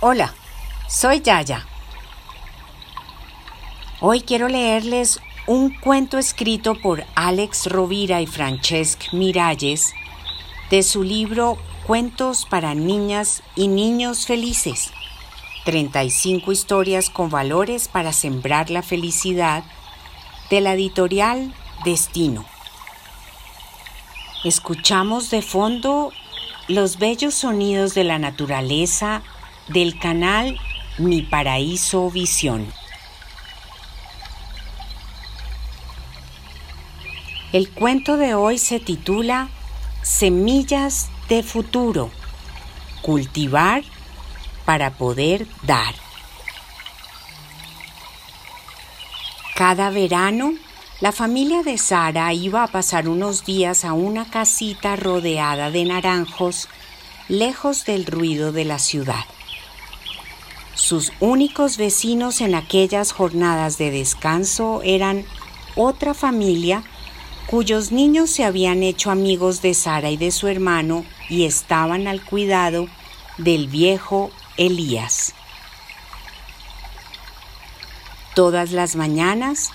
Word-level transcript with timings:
Hola, 0.00 0.32
soy 0.86 1.22
Yaya. 1.22 1.66
Hoy 4.00 4.20
quiero 4.20 4.46
leerles 4.46 5.18
un 5.48 5.70
cuento 5.70 6.18
escrito 6.18 6.76
por 6.76 7.02
Alex 7.16 7.66
Rovira 7.66 8.20
y 8.20 8.28
Francesc 8.28 9.12
Miralles 9.12 9.92
de 10.70 10.84
su 10.84 11.02
libro 11.02 11.58
Cuentos 11.84 12.46
para 12.48 12.76
Niñas 12.76 13.42
y 13.56 13.66
Niños 13.66 14.24
Felices. 14.24 14.92
35 15.64 16.52
historias 16.52 17.10
con 17.10 17.28
valores 17.28 17.88
para 17.88 18.12
sembrar 18.12 18.70
la 18.70 18.84
felicidad 18.84 19.64
de 20.48 20.60
la 20.60 20.74
editorial 20.74 21.52
Destino. 21.84 22.44
Escuchamos 24.44 25.28
de 25.30 25.42
fondo 25.42 26.12
los 26.68 26.98
bellos 26.98 27.34
sonidos 27.34 27.94
de 27.94 28.04
la 28.04 28.20
naturaleza 28.20 29.24
del 29.68 29.98
canal 29.98 30.58
Mi 30.98 31.22
Paraíso 31.22 32.10
Visión. 32.10 32.72
El 37.52 37.70
cuento 37.70 38.16
de 38.16 38.34
hoy 38.34 38.58
se 38.58 38.80
titula 38.80 39.48
Semillas 40.02 41.08
de 41.28 41.42
futuro. 41.42 42.10
Cultivar 43.02 43.82
para 44.64 44.90
poder 44.90 45.46
dar. 45.62 45.94
Cada 49.54 49.90
verano, 49.90 50.52
la 51.00 51.12
familia 51.12 51.62
de 51.62 51.78
Sara 51.78 52.32
iba 52.32 52.62
a 52.62 52.68
pasar 52.68 53.08
unos 53.08 53.44
días 53.44 53.84
a 53.84 53.92
una 53.92 54.30
casita 54.30 54.96
rodeada 54.96 55.70
de 55.70 55.84
naranjos, 55.84 56.68
lejos 57.28 57.84
del 57.84 58.06
ruido 58.06 58.52
de 58.52 58.64
la 58.64 58.78
ciudad. 58.78 59.24
Sus 60.78 61.12
únicos 61.18 61.76
vecinos 61.76 62.40
en 62.40 62.54
aquellas 62.54 63.10
jornadas 63.10 63.78
de 63.78 63.90
descanso 63.90 64.80
eran 64.84 65.24
otra 65.74 66.14
familia 66.14 66.84
cuyos 67.48 67.90
niños 67.90 68.30
se 68.30 68.44
habían 68.44 68.84
hecho 68.84 69.10
amigos 69.10 69.60
de 69.60 69.74
Sara 69.74 70.08
y 70.08 70.16
de 70.16 70.30
su 70.30 70.46
hermano 70.46 71.04
y 71.28 71.46
estaban 71.46 72.06
al 72.06 72.24
cuidado 72.24 72.86
del 73.38 73.66
viejo 73.66 74.30
Elías. 74.56 75.34
Todas 78.36 78.70
las 78.70 78.94
mañanas, 78.94 79.72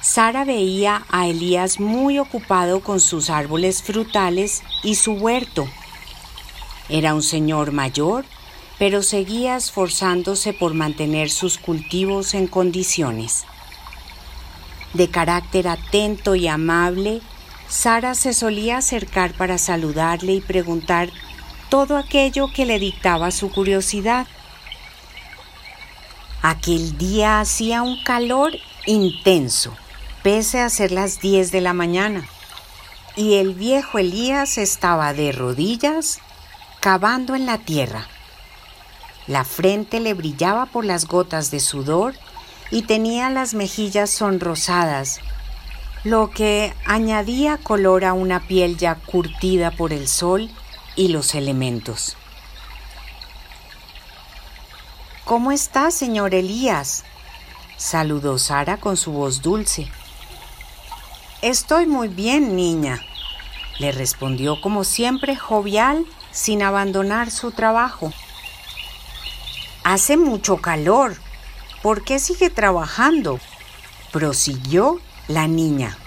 Sara 0.00 0.44
veía 0.44 1.04
a 1.10 1.26
Elías 1.26 1.80
muy 1.80 2.20
ocupado 2.20 2.78
con 2.78 3.00
sus 3.00 3.28
árboles 3.28 3.82
frutales 3.82 4.62
y 4.84 4.94
su 4.94 5.14
huerto. 5.14 5.66
Era 6.88 7.12
un 7.12 7.24
señor 7.24 7.72
mayor, 7.72 8.24
pero 8.78 9.02
seguía 9.02 9.56
esforzándose 9.56 10.52
por 10.52 10.74
mantener 10.74 11.30
sus 11.30 11.58
cultivos 11.58 12.34
en 12.34 12.46
condiciones. 12.46 13.44
De 14.92 15.10
carácter 15.10 15.68
atento 15.68 16.34
y 16.34 16.48
amable, 16.48 17.20
Sara 17.68 18.14
se 18.14 18.34
solía 18.34 18.78
acercar 18.78 19.32
para 19.32 19.58
saludarle 19.58 20.34
y 20.34 20.40
preguntar 20.40 21.10
todo 21.68 21.96
aquello 21.96 22.48
que 22.52 22.66
le 22.66 22.78
dictaba 22.78 23.30
su 23.30 23.50
curiosidad. 23.50 24.26
Aquel 26.42 26.98
día 26.98 27.40
hacía 27.40 27.82
un 27.82 28.02
calor 28.04 28.52
intenso, 28.86 29.74
pese 30.22 30.60
a 30.60 30.68
ser 30.68 30.92
las 30.92 31.20
10 31.20 31.50
de 31.50 31.60
la 31.60 31.72
mañana, 31.72 32.28
y 33.16 33.34
el 33.34 33.54
viejo 33.54 33.98
Elías 33.98 34.58
estaba 34.58 35.12
de 35.14 35.32
rodillas 35.32 36.20
cavando 36.80 37.34
en 37.34 37.46
la 37.46 37.58
tierra. 37.58 38.06
La 39.26 39.44
frente 39.44 40.00
le 40.00 40.14
brillaba 40.14 40.66
por 40.66 40.84
las 40.84 41.06
gotas 41.06 41.50
de 41.50 41.60
sudor 41.60 42.14
y 42.70 42.82
tenía 42.82 43.30
las 43.30 43.54
mejillas 43.54 44.10
sonrosadas, 44.10 45.20
lo 46.02 46.30
que 46.30 46.74
añadía 46.84 47.56
color 47.56 48.04
a 48.04 48.12
una 48.12 48.40
piel 48.40 48.76
ya 48.76 48.96
curtida 48.96 49.70
por 49.70 49.92
el 49.92 50.08
sol 50.08 50.50
y 50.96 51.08
los 51.08 51.34
elementos. 51.34 52.16
¿Cómo 55.24 55.52
está, 55.52 55.90
señor 55.90 56.34
Elías? 56.34 57.04
saludó 57.78 58.38
Sara 58.38 58.76
con 58.76 58.96
su 58.96 59.12
voz 59.12 59.40
dulce. 59.40 59.90
Estoy 61.40 61.86
muy 61.86 62.08
bien, 62.08 62.56
niña, 62.56 63.00
le 63.78 63.90
respondió 63.90 64.60
como 64.60 64.84
siempre 64.84 65.36
jovial, 65.36 66.04
sin 66.30 66.62
abandonar 66.62 67.30
su 67.30 67.52
trabajo. 67.52 68.12
Hace 69.84 70.16
mucho 70.16 70.56
calor, 70.56 71.16
¿Por 71.84 72.02
qué 72.02 72.18
sigue 72.18 72.48
trabajando? 72.48 73.38
prosiguió 74.10 75.02
la 75.28 75.46
niña. 75.46 75.98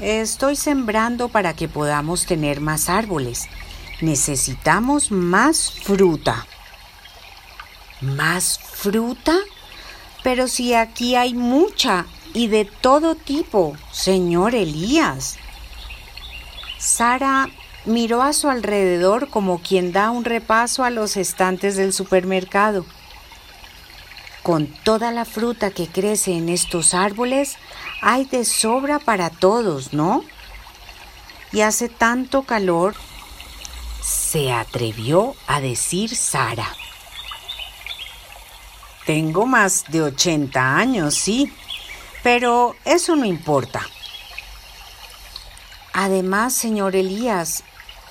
Estoy 0.00 0.56
sembrando 0.56 1.28
para 1.28 1.54
que 1.54 1.68
podamos 1.68 2.26
tener 2.26 2.60
más 2.60 2.88
árboles. 2.88 3.46
Necesitamos 4.00 5.12
más 5.12 5.70
fruta. 5.70 6.44
¿Más 8.00 8.58
fruta? 8.58 9.36
Pero 10.24 10.48
si 10.48 10.74
aquí 10.74 11.14
hay 11.14 11.34
mucha 11.34 12.06
y 12.34 12.48
de 12.48 12.64
todo 12.64 13.14
tipo, 13.14 13.76
señor 13.92 14.56
Elías. 14.56 15.36
Sara 16.78 17.48
miró 17.86 18.22
a 18.22 18.32
su 18.32 18.48
alrededor 18.48 19.30
como 19.30 19.60
quien 19.60 19.92
da 19.92 20.10
un 20.10 20.24
repaso 20.24 20.84
a 20.84 20.90
los 20.90 21.16
estantes 21.16 21.76
del 21.76 21.92
supermercado. 21.92 22.84
Con 24.42 24.66
toda 24.66 25.10
la 25.12 25.24
fruta 25.24 25.70
que 25.70 25.88
crece 25.88 26.32
en 26.32 26.48
estos 26.48 26.94
árboles, 26.94 27.56
hay 28.02 28.24
de 28.24 28.44
sobra 28.44 28.98
para 28.98 29.30
todos, 29.30 29.92
¿no? 29.92 30.24
Y 31.52 31.62
hace 31.62 31.88
tanto 31.88 32.42
calor, 32.42 32.94
se 34.02 34.52
atrevió 34.52 35.34
a 35.46 35.60
decir 35.60 36.14
Sara. 36.14 36.68
Tengo 39.04 39.46
más 39.46 39.84
de 39.88 40.02
80 40.02 40.76
años, 40.76 41.14
sí, 41.14 41.52
pero 42.22 42.74
eso 42.84 43.16
no 43.16 43.24
importa. 43.24 43.80
Además, 45.92 46.52
señor 46.52 46.94
Elías, 46.94 47.64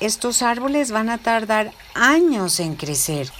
estos 0.05 0.41
árboles 0.41 0.91
van 0.91 1.09
a 1.09 1.17
tardar 1.17 1.71
años 1.93 2.59
en 2.59 2.75
crecer. 2.75 3.31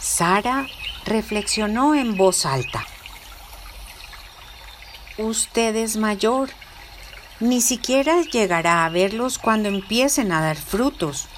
Sara 0.00 0.66
reflexionó 1.04 1.94
en 1.94 2.16
voz 2.16 2.46
alta. 2.46 2.86
Usted 5.18 5.76
es 5.76 5.96
mayor. 5.96 6.50
Ni 7.40 7.60
siquiera 7.60 8.22
llegará 8.22 8.84
a 8.84 8.88
verlos 8.88 9.38
cuando 9.38 9.68
empiecen 9.68 10.32
a 10.32 10.40
dar 10.40 10.56
frutos. 10.56 11.28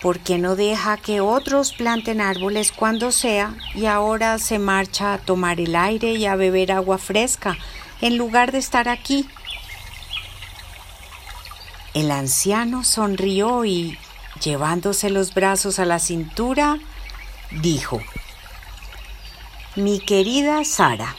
¿Por 0.00 0.18
qué 0.18 0.38
no 0.38 0.56
deja 0.56 0.96
que 0.96 1.20
otros 1.20 1.72
planten 1.72 2.20
árboles 2.20 2.72
cuando 2.72 3.12
sea 3.12 3.54
y 3.74 3.86
ahora 3.86 4.38
se 4.38 4.58
marcha 4.58 5.14
a 5.14 5.18
tomar 5.18 5.60
el 5.60 5.76
aire 5.76 6.14
y 6.14 6.26
a 6.26 6.34
beber 6.34 6.72
agua 6.72 6.98
fresca 6.98 7.56
en 8.00 8.18
lugar 8.18 8.50
de 8.50 8.58
estar 8.58 8.88
aquí? 8.88 9.28
El 11.94 12.10
anciano 12.10 12.84
sonrió 12.84 13.64
y, 13.66 13.98
llevándose 14.42 15.10
los 15.10 15.34
brazos 15.34 15.78
a 15.78 15.84
la 15.84 15.98
cintura, 15.98 16.78
dijo, 17.60 18.00
mi 19.76 20.00
querida 20.00 20.64
Sara, 20.64 21.14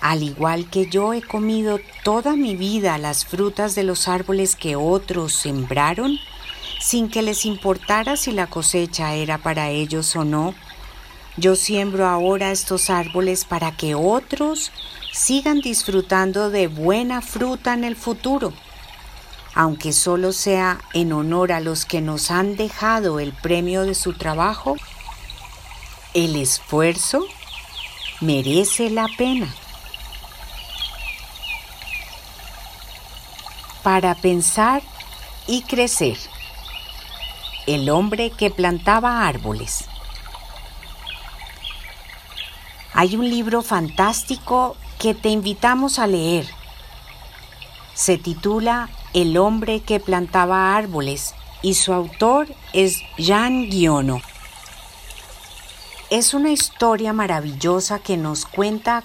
al 0.00 0.24
igual 0.24 0.68
que 0.68 0.86
yo 0.86 1.12
he 1.12 1.22
comido 1.22 1.78
toda 2.02 2.34
mi 2.34 2.56
vida 2.56 2.98
las 2.98 3.24
frutas 3.24 3.76
de 3.76 3.84
los 3.84 4.08
árboles 4.08 4.56
que 4.56 4.74
otros 4.74 5.32
sembraron, 5.32 6.18
sin 6.80 7.08
que 7.08 7.22
les 7.22 7.44
importara 7.44 8.16
si 8.16 8.32
la 8.32 8.48
cosecha 8.48 9.14
era 9.14 9.38
para 9.38 9.70
ellos 9.70 10.16
o 10.16 10.24
no, 10.24 10.54
yo 11.36 11.54
siembro 11.54 12.08
ahora 12.08 12.50
estos 12.50 12.90
árboles 12.90 13.44
para 13.44 13.76
que 13.76 13.94
otros 13.94 14.72
sigan 15.12 15.60
disfrutando 15.60 16.50
de 16.50 16.66
buena 16.66 17.22
fruta 17.22 17.72
en 17.74 17.84
el 17.84 17.94
futuro, 17.94 18.52
aunque 19.54 19.92
solo 19.92 20.32
sea 20.32 20.80
en 20.94 21.12
honor 21.12 21.52
a 21.52 21.60
los 21.60 21.84
que 21.84 22.00
nos 22.00 22.30
han 22.30 22.56
dejado 22.56 23.20
el 23.20 23.32
premio 23.32 23.82
de 23.82 23.94
su 23.94 24.14
trabajo 24.14 24.76
el 26.14 26.36
esfuerzo 26.36 27.24
merece 28.20 28.90
la 28.90 29.08
pena. 29.16 29.48
Para 33.82 34.14
pensar 34.14 34.82
y 35.46 35.62
crecer. 35.62 36.18
El 37.66 37.88
hombre 37.88 38.30
que 38.30 38.50
plantaba 38.50 39.26
árboles. 39.26 39.86
Hay 42.92 43.16
un 43.16 43.28
libro 43.30 43.62
fantástico 43.62 44.76
que 44.98 45.14
te 45.14 45.30
invitamos 45.30 45.98
a 45.98 46.06
leer. 46.06 46.46
Se 47.94 48.18
titula 48.18 48.90
El 49.14 49.36
hombre 49.36 49.80
que 49.80 50.00
plantaba 50.00 50.74
árboles 50.74 51.34
y 51.60 51.74
su 51.74 51.92
autor 51.92 52.48
es 52.72 53.02
Jean 53.18 53.68
Guiono. 53.68 54.22
es 56.08 56.32
una 56.32 56.50
historia 56.50 57.12
maravillosa 57.12 57.98
que 57.98 58.16
nos 58.16 58.46
cuenta 58.46 59.04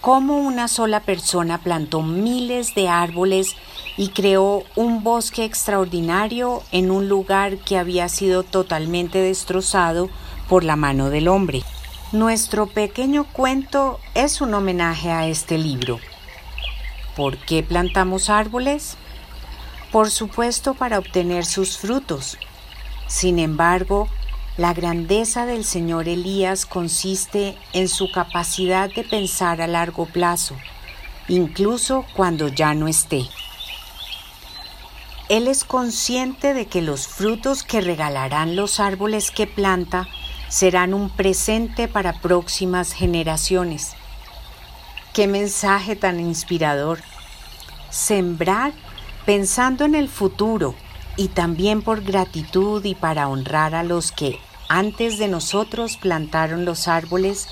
cómo 0.00 0.38
una 0.38 0.68
sola 0.68 1.00
persona 1.00 1.58
plantó 1.58 2.02
miles 2.02 2.76
de 2.76 2.88
árboles 2.88 3.56
y 3.96 4.10
creó 4.10 4.62
un 4.76 5.02
bosque 5.02 5.44
extraordinario 5.44 6.62
en 6.70 6.92
un 6.92 7.08
lugar 7.08 7.58
que 7.58 7.76
había 7.76 8.08
sido 8.08 8.44
totalmente 8.44 9.18
destrozado 9.18 10.10
por 10.48 10.62
la 10.62 10.76
mano 10.76 11.10
del 11.10 11.26
hombre. 11.26 11.64
Nuestro 12.12 12.66
pequeño 12.66 13.24
cuento 13.24 13.98
es 14.14 14.40
un 14.40 14.54
homenaje 14.54 15.10
a 15.10 15.26
este 15.26 15.58
libro. 15.58 15.98
¿Por 17.16 17.36
qué 17.36 17.64
plantamos 17.64 18.30
árboles? 18.30 18.96
Por 19.92 20.10
supuesto 20.10 20.74
para 20.74 20.98
obtener 20.98 21.44
sus 21.46 21.78
frutos. 21.78 22.38
Sin 23.06 23.38
embargo, 23.38 24.08
la 24.58 24.74
grandeza 24.74 25.46
del 25.46 25.64
señor 25.64 26.08
Elías 26.08 26.66
consiste 26.66 27.56
en 27.72 27.88
su 27.88 28.10
capacidad 28.10 28.92
de 28.92 29.04
pensar 29.04 29.62
a 29.62 29.66
largo 29.66 30.04
plazo, 30.06 30.56
incluso 31.28 32.04
cuando 32.14 32.48
ya 32.48 32.74
no 32.74 32.88
esté. 32.88 33.22
Él 35.28 35.46
es 35.46 35.64
consciente 35.64 36.54
de 36.54 36.66
que 36.66 36.82
los 36.82 37.06
frutos 37.06 37.62
que 37.62 37.80
regalarán 37.80 38.56
los 38.56 38.80
árboles 38.80 39.30
que 39.30 39.46
planta 39.46 40.08
serán 40.48 40.92
un 40.92 41.10
presente 41.10 41.86
para 41.86 42.20
próximas 42.20 42.92
generaciones. 42.92 43.94
Qué 45.12 45.26
mensaje 45.26 45.96
tan 45.96 46.18
inspirador. 46.18 47.00
Sembrar 47.90 48.72
pensando 49.28 49.84
en 49.84 49.94
el 49.94 50.08
futuro 50.08 50.74
y 51.18 51.28
también 51.28 51.82
por 51.82 52.00
gratitud 52.00 52.82
y 52.82 52.94
para 52.94 53.28
honrar 53.28 53.74
a 53.74 53.82
los 53.82 54.10
que 54.10 54.38
antes 54.70 55.18
de 55.18 55.28
nosotros 55.28 55.98
plantaron 55.98 56.64
los 56.64 56.88
árboles 56.88 57.46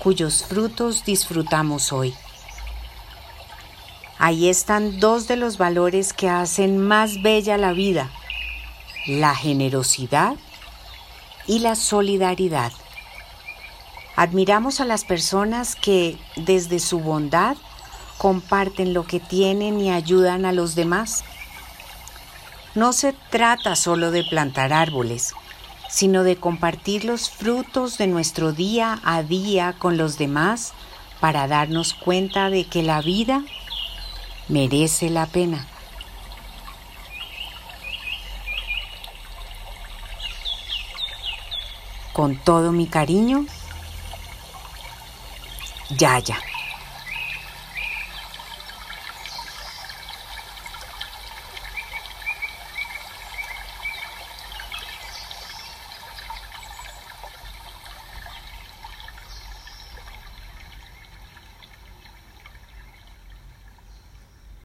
cuyos 0.00 0.42
frutos 0.42 1.04
disfrutamos 1.04 1.92
hoy. 1.92 2.14
Ahí 4.18 4.48
están 4.48 4.98
dos 4.98 5.28
de 5.28 5.36
los 5.36 5.56
valores 5.56 6.12
que 6.12 6.28
hacen 6.28 6.78
más 6.78 7.22
bella 7.22 7.56
la 7.58 7.74
vida, 7.74 8.10
la 9.06 9.32
generosidad 9.36 10.34
y 11.46 11.60
la 11.60 11.76
solidaridad. 11.76 12.72
Admiramos 14.16 14.80
a 14.80 14.84
las 14.84 15.04
personas 15.04 15.76
que 15.76 16.18
desde 16.34 16.80
su 16.80 16.98
bondad 16.98 17.56
comparten 18.20 18.92
lo 18.92 19.06
que 19.06 19.18
tienen 19.18 19.80
y 19.80 19.90
ayudan 19.90 20.44
a 20.44 20.52
los 20.52 20.74
demás. 20.74 21.24
No 22.74 22.92
se 22.92 23.14
trata 23.14 23.76
solo 23.76 24.10
de 24.10 24.24
plantar 24.24 24.74
árboles, 24.74 25.32
sino 25.88 26.22
de 26.22 26.36
compartir 26.36 27.06
los 27.06 27.30
frutos 27.30 27.96
de 27.96 28.08
nuestro 28.08 28.52
día 28.52 29.00
a 29.04 29.22
día 29.22 29.74
con 29.78 29.96
los 29.96 30.18
demás 30.18 30.74
para 31.18 31.48
darnos 31.48 31.94
cuenta 31.94 32.50
de 32.50 32.64
que 32.64 32.82
la 32.82 33.00
vida 33.00 33.42
merece 34.48 35.08
la 35.08 35.24
pena. 35.24 35.66
Con 42.12 42.36
todo 42.36 42.70
mi 42.70 42.86
cariño, 42.86 43.46
Yaya. 45.96 46.49